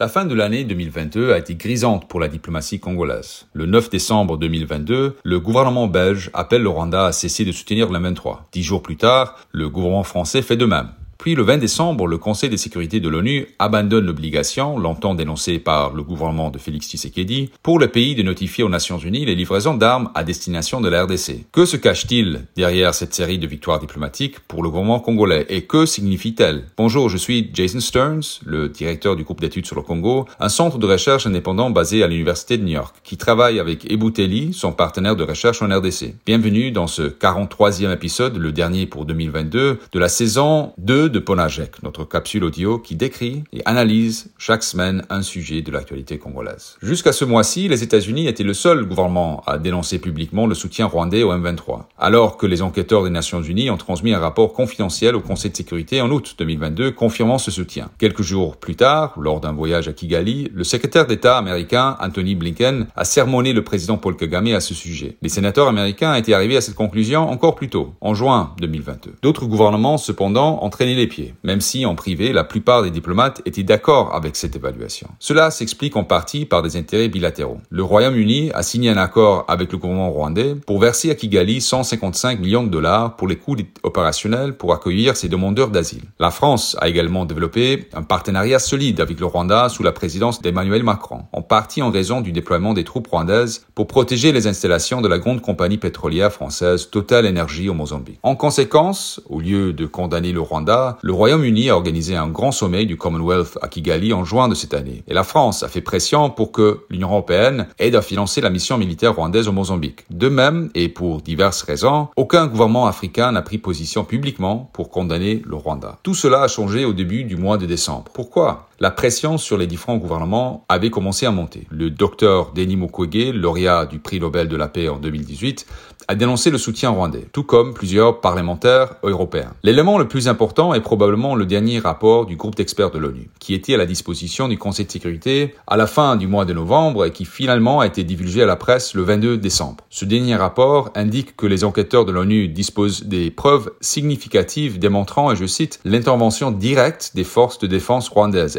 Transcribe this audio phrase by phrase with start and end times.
[0.00, 3.46] La fin de l'année 2022 a été grisante pour la diplomatie congolaise.
[3.52, 8.00] Le 9 décembre 2022, le gouvernement belge appelle le Rwanda à cesser de soutenir la
[8.00, 8.48] 23.
[8.50, 10.88] Dix jours plus tard, le gouvernement français fait de même.
[11.24, 15.94] Puis le 20 décembre, le Conseil de sécurité de l'ONU abandonne l'obligation, longtemps dénoncée par
[15.94, 19.72] le gouvernement de Félix Tshisekedi, pour le pays de notifier aux Nations Unies les livraisons
[19.72, 21.46] d'armes à destination de la RDC.
[21.50, 25.86] Que se cache-t-il derrière cette série de victoires diplomatiques pour le gouvernement congolais et que
[25.86, 26.64] signifie-t-elle?
[26.76, 30.76] Bonjour, je suis Jason Stearns, le directeur du groupe d'études sur le Congo, un centre
[30.76, 35.16] de recherche indépendant basé à l'Université de New York, qui travaille avec Ebouteli, son partenaire
[35.16, 36.16] de recherche en RDC.
[36.26, 41.82] Bienvenue dans ce 43e épisode, le dernier pour 2022, de la saison 2 de Ponajek,
[41.84, 46.76] notre capsule audio qui décrit et analyse chaque semaine un sujet de l'actualité congolaise.
[46.82, 51.22] Jusqu'à ce mois-ci, les États-Unis étaient le seul gouvernement à dénoncer publiquement le soutien rwandais
[51.22, 55.20] au M23, alors que les enquêteurs des Nations Unies ont transmis un rapport confidentiel au
[55.20, 57.90] Conseil de sécurité en août 2022 confirmant ce soutien.
[57.98, 62.88] Quelques jours plus tard, lors d'un voyage à Kigali, le secrétaire d'État américain Anthony Blinken
[62.96, 65.16] a sermonné le président Paul Kagame à ce sujet.
[65.22, 69.14] Les sénateurs américains étaient arrivés à cette conclusion encore plus tôt, en juin 2022.
[69.22, 71.03] D'autres gouvernements, cependant, entraînaient les
[71.42, 75.08] même si en privé, la plupart des diplomates étaient d'accord avec cette évaluation.
[75.18, 77.58] Cela s'explique en partie par des intérêts bilatéraux.
[77.70, 82.40] Le Royaume-Uni a signé un accord avec le gouvernement rwandais pour verser à Kigali 155
[82.40, 86.02] millions de dollars pour les coûts opérationnels pour accueillir ces demandeurs d'asile.
[86.18, 90.82] La France a également développé un partenariat solide avec le Rwanda sous la présidence d'Emmanuel
[90.82, 95.08] Macron, en partie en raison du déploiement des troupes rwandaises pour protéger les installations de
[95.08, 98.18] la grande compagnie pétrolière française Total Energy au Mozambique.
[98.22, 102.86] En conséquence, au lieu de condamner le Rwanda, le Royaume-Uni a organisé un grand sommet
[102.86, 105.02] du Commonwealth à Kigali en juin de cette année.
[105.08, 108.78] Et la France a fait pression pour que l'Union européenne aide à financer la mission
[108.78, 110.04] militaire rwandaise au Mozambique.
[110.10, 115.42] De même, et pour diverses raisons, aucun gouvernement africain n'a pris position publiquement pour condamner
[115.44, 115.98] le Rwanda.
[116.02, 118.10] Tout cela a changé au début du mois de décembre.
[118.12, 118.68] Pourquoi?
[118.80, 121.68] La pression sur les différents gouvernements avait commencé à monter.
[121.70, 125.64] Le docteur Denis Mukwege, lauréat du prix Nobel de la paix en 2018,
[126.08, 129.54] a dénoncé le soutien rwandais, tout comme plusieurs parlementaires européens.
[129.62, 133.54] L'élément le plus important est probablement le dernier rapport du groupe d'experts de l'ONU, qui
[133.54, 137.06] était à la disposition du Conseil de sécurité à la fin du mois de novembre
[137.06, 139.84] et qui finalement a été divulgué à la presse le 22 décembre.
[139.88, 145.36] Ce dernier rapport indique que les enquêteurs de l'ONU disposent des preuves significatives démontrant, et
[145.36, 148.58] je cite, l'intervention directe des forces de défense rwandaises,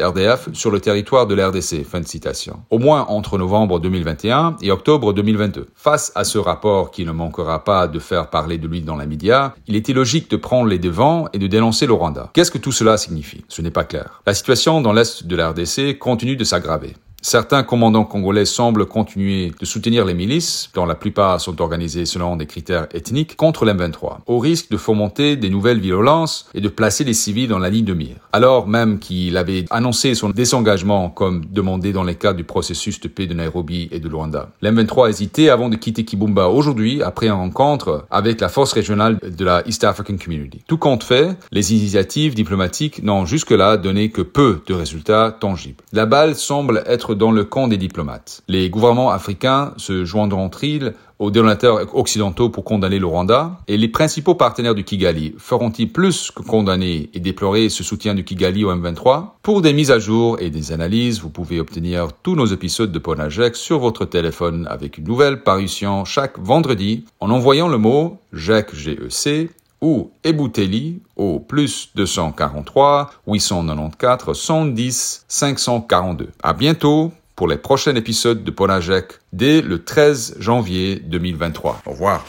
[0.52, 1.84] Sur le territoire de l'RDC.
[1.84, 2.60] Fin de citation.
[2.70, 5.66] Au moins entre novembre 2021 et octobre 2022.
[5.74, 9.06] Face à ce rapport qui ne manquera pas de faire parler de lui dans les
[9.06, 12.30] médias, il était logique de prendre les devants et de dénoncer le Rwanda.
[12.32, 13.44] Qu'est-ce que tout cela signifie?
[13.48, 14.22] Ce n'est pas clair.
[14.26, 16.94] La situation dans l'est de la RDC continue de s'aggraver.
[17.28, 22.36] Certains commandants congolais semblent continuer de soutenir les milices, dont la plupart sont organisées selon
[22.36, 27.02] des critères ethniques, contre l'M23, au risque de fomenter des nouvelles violences et de placer
[27.02, 28.14] les civils dans la ligne de mire.
[28.32, 33.08] Alors même qu'il avait annoncé son désengagement comme demandé dans les cadre du processus de
[33.08, 34.50] paix de Nairobi et de Luanda.
[34.62, 39.18] L'M23 a hésité avant de quitter Kibumba aujourd'hui après une rencontre avec la force régionale
[39.18, 40.62] de la East African Community.
[40.68, 45.82] Tout compte fait, les initiatives diplomatiques n'ont jusque-là donné que peu de résultats tangibles.
[45.92, 48.42] La balle semble être dans le camp des diplomates.
[48.48, 54.34] Les gouvernements africains se joindront-ils aux donateurs occidentaux pour condamner le Rwanda Et les principaux
[54.34, 59.28] partenaires du Kigali feront-ils plus que condamner et déplorer ce soutien du Kigali au M23
[59.42, 62.98] Pour des mises à jour et des analyses, vous pouvez obtenir tous nos épisodes de
[62.98, 68.74] Ponajek sur votre téléphone avec une nouvelle parution chaque vendredi en envoyant le mot GEC,
[68.74, 69.50] GEC
[69.80, 76.30] ou Ebouteli au plus 243 894 110 542.
[76.42, 81.82] À bientôt pour les prochains épisodes de Ponajek dès le 13 janvier 2023.
[81.86, 82.26] Au revoir.